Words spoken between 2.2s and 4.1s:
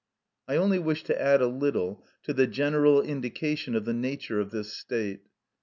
to the general indication of the